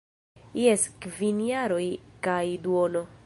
Jes, 0.61 0.85
kvin 1.05 1.43
jaroj 1.49 1.85
kaj 2.29 2.45
duono. 2.67 3.07